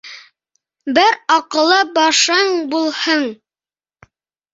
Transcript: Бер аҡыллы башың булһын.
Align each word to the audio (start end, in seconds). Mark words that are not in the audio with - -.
Бер 0.97 1.17
аҡыллы 1.35 1.77
башың 1.97 2.49
булһын. 2.73 3.27